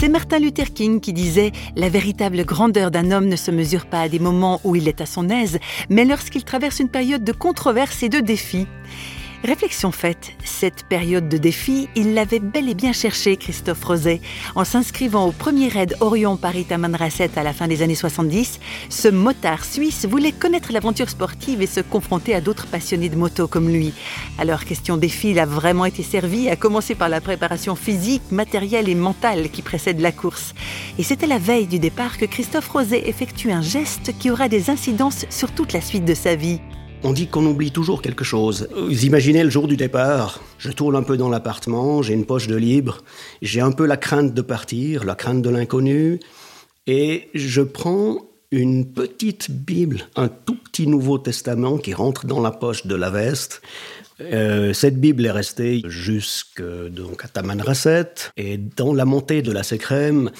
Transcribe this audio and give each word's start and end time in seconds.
C'est 0.00 0.08
Martin 0.08 0.38
Luther 0.38 0.72
King 0.72 0.98
qui 0.98 1.12
disait 1.12 1.52
La 1.76 1.90
véritable 1.90 2.46
grandeur 2.46 2.90
d'un 2.90 3.10
homme 3.10 3.26
ne 3.26 3.36
se 3.36 3.50
mesure 3.50 3.84
pas 3.84 4.00
à 4.00 4.08
des 4.08 4.18
moments 4.18 4.58
où 4.64 4.74
il 4.74 4.88
est 4.88 5.02
à 5.02 5.04
son 5.04 5.28
aise, 5.28 5.58
mais 5.90 6.06
lorsqu'il 6.06 6.42
traverse 6.42 6.80
une 6.80 6.88
période 6.88 7.22
de 7.22 7.32
controverses 7.32 8.02
et 8.02 8.08
de 8.08 8.20
défis. 8.20 8.66
Réflexion 9.42 9.90
faite, 9.90 10.32
cette 10.44 10.84
période 10.84 11.30
de 11.30 11.38
défi, 11.38 11.88
il 11.96 12.12
l'avait 12.12 12.40
bel 12.40 12.68
et 12.68 12.74
bien 12.74 12.92
cherché, 12.92 13.38
Christophe 13.38 13.82
Roset. 13.82 14.20
En 14.54 14.64
s'inscrivant 14.64 15.26
au 15.26 15.32
premier 15.32 15.68
raid 15.68 15.96
Orion-Paris-Tamanrasset 16.00 17.30
à 17.36 17.42
la 17.42 17.54
fin 17.54 17.66
des 17.66 17.80
années 17.80 17.94
70, 17.94 18.60
ce 18.90 19.08
motard 19.08 19.64
suisse 19.64 20.04
voulait 20.04 20.32
connaître 20.32 20.72
l'aventure 20.72 21.08
sportive 21.08 21.62
et 21.62 21.66
se 21.66 21.80
confronter 21.80 22.34
à 22.34 22.42
d'autres 22.42 22.66
passionnés 22.66 23.08
de 23.08 23.16
moto 23.16 23.48
comme 23.48 23.70
lui. 23.70 23.94
Alors, 24.36 24.66
question 24.66 24.98
défi, 24.98 25.30
il 25.30 25.38
a 25.38 25.46
vraiment 25.46 25.86
été 25.86 26.02
servi, 26.02 26.50
à 26.50 26.56
commencer 26.56 26.94
par 26.94 27.08
la 27.08 27.22
préparation 27.22 27.76
physique, 27.76 28.30
matérielle 28.30 28.90
et 28.90 28.94
mentale 28.94 29.48
qui 29.48 29.62
précède 29.62 30.00
la 30.00 30.12
course. 30.12 30.54
Et 30.98 31.02
c'était 31.02 31.26
la 31.26 31.38
veille 31.38 31.66
du 31.66 31.78
départ 31.78 32.18
que 32.18 32.26
Christophe 32.26 32.68
Roset 32.68 33.08
effectue 33.08 33.52
un 33.52 33.62
geste 33.62 34.12
qui 34.18 34.30
aura 34.30 34.50
des 34.50 34.68
incidences 34.68 35.24
sur 35.30 35.50
toute 35.50 35.72
la 35.72 35.80
suite 35.80 36.04
de 36.04 36.14
sa 36.14 36.34
vie. 36.34 36.60
On 37.02 37.12
dit 37.14 37.28
qu'on 37.28 37.46
oublie 37.46 37.70
toujours 37.70 38.02
quelque 38.02 38.24
chose. 38.24 38.68
Vous 38.76 39.06
imaginez 39.06 39.42
le 39.42 39.48
jour 39.48 39.66
du 39.66 39.78
départ, 39.78 40.40
je 40.58 40.70
tourne 40.70 40.94
un 40.94 41.02
peu 41.02 41.16
dans 41.16 41.30
l'appartement, 41.30 42.02
j'ai 42.02 42.12
une 42.12 42.26
poche 42.26 42.46
de 42.46 42.56
libre, 42.56 42.98
j'ai 43.40 43.62
un 43.62 43.72
peu 43.72 43.86
la 43.86 43.96
crainte 43.96 44.34
de 44.34 44.42
partir, 44.42 45.04
la 45.04 45.14
crainte 45.14 45.40
de 45.40 45.48
l'inconnu, 45.48 46.20
et 46.86 47.30
je 47.32 47.62
prends 47.62 48.18
une 48.50 48.92
petite 48.92 49.50
Bible, 49.50 50.08
un 50.14 50.28
tout 50.28 50.58
petit 50.70 50.86
Nouveau 50.86 51.18
Testament 51.18 51.78
qui 51.78 51.94
rentre 51.94 52.26
dans 52.26 52.40
la 52.40 52.52
poche 52.52 52.86
de 52.86 52.94
la 52.94 53.10
veste. 53.10 53.60
Euh, 54.20 54.72
cette 54.72 55.00
Bible 55.00 55.24
est 55.26 55.30
restée 55.30 55.82
jusque 55.86 56.62
donc 56.90 57.24
à 57.24 57.28
Tamanrasset 57.28 58.12
et 58.36 58.58
dans 58.58 58.92
la 58.92 59.04
montée 59.04 59.42
de 59.42 59.50
la 59.50 59.62
Sécrème, 59.62 60.30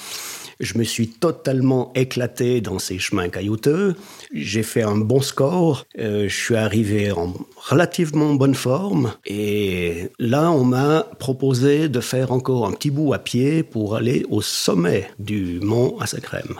je 0.59 0.77
me 0.77 0.83
suis 0.83 1.07
totalement 1.07 1.91
éclaté 1.95 2.61
dans 2.61 2.77
ces 2.77 2.99
chemins 2.99 3.29
caillouteux. 3.29 3.95
J'ai 4.31 4.63
fait 4.63 4.83
un 4.83 4.95
bon 4.95 5.21
score. 5.21 5.85
Euh, 5.97 6.29
je 6.29 6.35
suis 6.35 6.55
arrivé 6.55 7.11
en 7.11 7.33
relativement 7.69 8.35
bonne 8.35 8.53
forme. 8.53 9.13
Et 9.25 10.11
là, 10.19 10.51
on 10.51 10.63
m'a 10.63 11.07
proposé 11.19 11.89
de 11.89 11.99
faire 11.99 12.31
encore 12.31 12.67
un 12.67 12.73
petit 12.73 12.91
bout 12.91 13.13
à 13.13 13.19
pied 13.19 13.63
pour 13.63 13.95
aller 13.95 14.23
au 14.29 14.41
sommet 14.41 15.09
du 15.17 15.59
mont 15.61 15.97
Assakrem. 15.99 16.55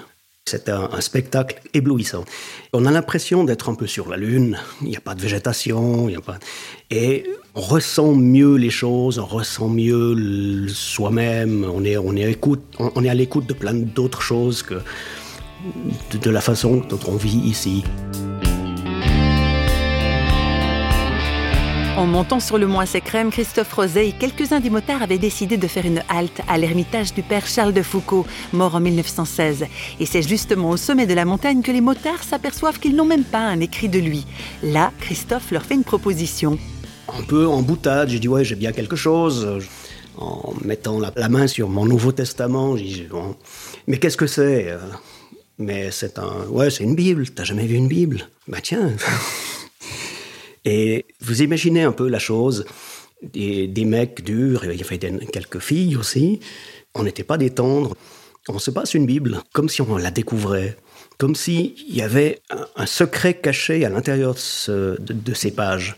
C'était 0.51 0.71
un, 0.73 0.99
spectacle 0.99 1.61
éblouissant. 1.73 2.25
On 2.73 2.85
a 2.85 2.91
l'impression 2.91 3.45
d'être 3.45 3.69
un 3.69 3.73
peu 3.73 3.87
sur 3.87 4.09
la 4.09 4.17
Lune. 4.17 4.57
Il 4.81 4.89
n'y 4.89 4.97
a 4.97 4.99
pas 4.99 5.15
de 5.15 5.21
végétation. 5.21 6.09
Et 6.89 7.23
on 7.55 7.61
ressent 7.61 8.13
mieux 8.15 8.55
les 8.55 8.69
choses, 8.69 9.17
on 9.17 9.25
ressent 9.25 9.69
mieux 9.69 10.67
soi-même, 10.67 11.65
on 11.73 11.85
est 11.85 11.95
à 11.95 13.13
l'écoute 13.13 13.47
de 13.47 13.53
plein 13.53 13.73
d'autres 13.73 14.21
choses 14.21 14.61
que 14.61 14.81
de 16.17 16.29
la 16.29 16.41
façon 16.41 16.81
dont 16.89 16.99
on 17.07 17.15
vit 17.15 17.39
ici. 17.45 17.85
En 21.97 22.05
montant 22.05 22.39
sur 22.39 22.57
le 22.57 22.67
mont 22.67 22.79
à 22.79 22.85
Christophe 22.85 23.73
Roset 23.73 24.07
et 24.07 24.11
quelques-uns 24.13 24.61
des 24.61 24.69
motards 24.69 25.01
avaient 25.01 25.17
décidé 25.17 25.57
de 25.57 25.67
faire 25.67 25.85
une 25.85 26.01
halte 26.07 26.41
à 26.47 26.57
l'ermitage 26.57 27.13
du 27.13 27.21
père 27.21 27.45
Charles 27.45 27.73
de 27.73 27.81
Foucault, 27.81 28.25
mort 28.53 28.75
en 28.75 28.79
1916. 28.79 29.65
Et 29.99 30.05
c'est 30.05 30.21
justement 30.21 30.69
au 30.69 30.77
sommet 30.77 31.05
de 31.05 31.13
la 31.13 31.25
montagne 31.25 31.61
que 31.61 31.71
les 31.71 31.81
motards 31.81 32.23
s'aperçoivent 32.23 32.79
qu'ils 32.79 32.95
n'ont 32.95 33.05
même 33.05 33.25
pas 33.25 33.39
un 33.39 33.59
écrit 33.59 33.89
de 33.89 33.99
lui. 33.99 34.25
Là, 34.63 34.93
Christophe 35.01 35.51
leur 35.51 35.63
fait 35.63 35.75
une 35.75 35.83
proposition. 35.83 36.57
Un 37.13 37.23
peu 37.23 37.45
en 37.45 37.61
boutade, 37.61 38.09
j'ai 38.09 38.19
dit 38.19 38.29
ouais, 38.29 38.45
j'ai 38.45 38.55
bien 38.55 38.71
quelque 38.71 38.95
chose. 38.95 39.59
En 40.17 40.53
mettant 40.63 40.97
la, 40.99 41.29
main 41.29 41.47
sur 41.47 41.67
mon 41.67 41.85
Nouveau 41.85 42.13
Testament, 42.13 42.77
j'ai 42.77 42.85
dit 42.85 43.07
mais 43.87 43.97
qu'est-ce 43.97 44.17
que 44.17 44.27
c'est? 44.27 44.77
Mais 45.57 45.91
c'est 45.91 46.19
un, 46.19 46.47
ouais, 46.49 46.69
c'est 46.69 46.85
une 46.85 46.95
Bible. 46.95 47.29
T'as 47.29 47.43
jamais 47.43 47.65
vu 47.65 47.75
une 47.75 47.89
Bible? 47.89 48.29
Bah 48.47 48.59
tiens. 48.63 48.91
Et 50.65 51.05
vous 51.19 51.41
imaginez 51.41 51.83
un 51.83 51.91
peu 51.91 52.07
la 52.07 52.19
chose, 52.19 52.65
des, 53.21 53.85
mecs 53.85 54.23
durs, 54.23 54.65
il 54.65 54.79
y 54.79 54.83
avait 54.83 54.97
quelques 54.97 55.59
filles 55.59 55.95
aussi, 55.95 56.39
on 56.95 57.03
n'était 57.03 57.23
pas 57.23 57.37
des 57.37 57.51
tendres, 57.51 57.95
on 58.47 58.59
se 58.59 58.71
passe 58.71 58.93
une 58.93 59.05
Bible 59.05 59.41
comme 59.53 59.69
si 59.69 59.81
on 59.81 59.97
la 59.97 60.11
découvrait, 60.11 60.77
comme 61.17 61.35
s'il 61.35 61.73
y 61.87 62.01
avait 62.01 62.41
un, 62.75 62.85
secret 62.85 63.35
caché 63.35 63.85
à 63.85 63.89
l'intérieur 63.89 64.35
de, 64.67 64.97
de, 64.99 65.33
ces 65.33 65.51
pages. 65.51 65.95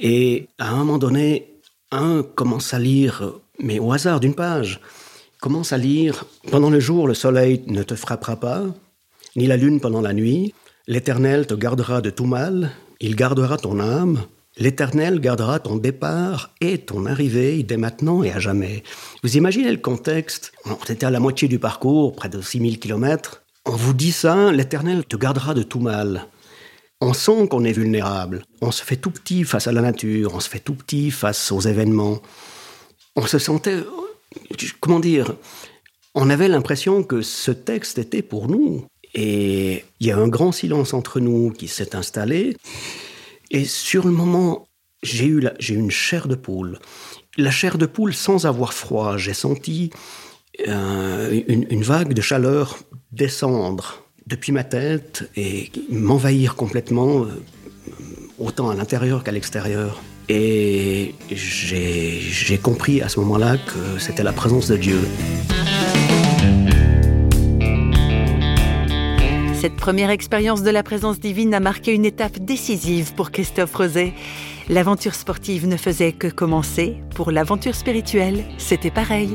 Et 0.00 0.48
à 0.58 0.70
un 0.70 0.78
moment 0.78 0.98
donné, 0.98 1.54
un 1.92 2.24
commence 2.34 2.74
à 2.74 2.78
lire, 2.78 3.32
mais 3.60 3.78
au 3.78 3.92
hasard 3.92 4.20
d'une 4.20 4.34
page, 4.34 4.80
commence 5.40 5.72
à 5.72 5.78
lire 5.78 6.24
Pendant 6.50 6.70
le 6.70 6.80
jour, 6.80 7.06
le 7.06 7.14
soleil 7.14 7.62
ne 7.66 7.82
te 7.82 7.94
frappera 7.94 8.36
pas, 8.36 8.64
ni 9.36 9.46
la 9.46 9.56
lune 9.56 9.80
pendant 9.80 10.00
la 10.00 10.12
nuit, 10.12 10.54
l'Éternel 10.88 11.46
te 11.46 11.54
gardera 11.54 12.00
de 12.00 12.10
tout 12.10 12.26
mal, 12.26 12.72
il 13.00 13.16
gardera 13.16 13.56
ton 13.56 13.78
âme, 13.80 14.24
l'Éternel 14.56 15.20
gardera 15.20 15.60
ton 15.60 15.76
départ 15.76 16.50
et 16.60 16.78
ton 16.78 17.06
arrivée 17.06 17.62
dès 17.62 17.76
maintenant 17.76 18.22
et 18.22 18.32
à 18.32 18.38
jamais. 18.38 18.82
Vous 19.22 19.36
imaginez 19.36 19.70
le 19.70 19.78
contexte? 19.78 20.52
On 20.64 20.74
était 20.74 21.04
à 21.04 21.10
la 21.10 21.20
moitié 21.20 21.48
du 21.48 21.58
parcours, 21.58 22.14
près 22.14 22.28
de 22.28 22.40
6000 22.40 22.78
km. 22.78 23.42
On 23.66 23.72
vous 23.72 23.94
dit 23.94 24.12
ça, 24.12 24.52
l'Éternel 24.52 25.04
te 25.04 25.16
gardera 25.16 25.52
de 25.52 25.62
tout 25.62 25.80
mal. 25.80 26.26
On 27.00 27.12
sent 27.12 27.48
qu'on 27.48 27.64
est 27.64 27.72
vulnérable. 27.72 28.44
On 28.62 28.70
se 28.70 28.82
fait 28.82 28.96
tout 28.96 29.10
petit 29.10 29.44
face 29.44 29.66
à 29.66 29.72
la 29.72 29.82
nature, 29.82 30.34
on 30.34 30.40
se 30.40 30.48
fait 30.48 30.60
tout 30.60 30.74
petit 30.74 31.10
face 31.10 31.52
aux 31.52 31.60
événements. 31.60 32.22
On 33.16 33.26
se 33.26 33.38
sentait, 33.38 33.82
comment 34.80 35.00
dire, 35.00 35.34
on 36.14 36.30
avait 36.30 36.48
l'impression 36.48 37.02
que 37.02 37.20
ce 37.20 37.50
texte 37.50 37.98
était 37.98 38.22
pour 38.22 38.48
nous. 38.48 38.86
Et 39.14 39.84
il 40.00 40.06
y 40.06 40.10
a 40.10 40.18
un 40.18 40.28
grand 40.28 40.52
silence 40.52 40.92
entre 40.94 41.20
nous 41.20 41.50
qui 41.50 41.68
s'est 41.68 41.94
installé. 41.96 42.56
Et 43.50 43.64
sur 43.64 44.04
le 44.04 44.12
moment, 44.12 44.66
j'ai 45.02 45.26
eu, 45.26 45.46
j'ai 45.58 45.74
une 45.74 45.90
chair 45.90 46.28
de 46.28 46.34
poule. 46.34 46.78
La 47.36 47.50
chair 47.50 47.78
de 47.78 47.86
poule 47.86 48.14
sans 48.14 48.46
avoir 48.46 48.72
froid. 48.72 49.16
J'ai 49.16 49.34
senti 49.34 49.90
euh, 50.68 51.40
une, 51.48 51.82
vague 51.82 52.14
de 52.14 52.22
chaleur 52.22 52.78
descendre 53.12 54.02
depuis 54.26 54.52
ma 54.52 54.64
tête 54.64 55.30
et 55.36 55.70
m'envahir 55.90 56.56
complètement, 56.56 57.24
euh, 57.24 57.28
autant 58.38 58.70
à 58.70 58.74
l'intérieur 58.74 59.22
qu'à 59.22 59.32
l'extérieur. 59.32 60.02
Et 60.28 61.14
j'ai 61.30 62.58
compris 62.58 63.00
à 63.00 63.08
ce 63.08 63.20
moment-là 63.20 63.58
que 63.58 64.00
c'était 64.00 64.24
la 64.24 64.32
présence 64.32 64.66
de 64.66 64.76
Dieu. 64.76 64.98
Cette 69.60 69.76
première 69.76 70.10
expérience 70.10 70.62
de 70.62 70.70
la 70.70 70.82
présence 70.82 71.18
divine 71.18 71.54
a 71.54 71.60
marqué 71.60 71.94
une 71.94 72.04
étape 72.04 72.38
décisive 72.38 73.14
pour 73.14 73.30
Christophe 73.30 73.74
Roset. 73.74 74.12
L'aventure 74.68 75.14
sportive 75.14 75.66
ne 75.66 75.78
faisait 75.78 76.12
que 76.12 76.28
commencer. 76.28 76.96
Pour 77.14 77.30
l'aventure 77.30 77.74
spirituelle, 77.74 78.44
c'était 78.58 78.90
pareil. 78.90 79.30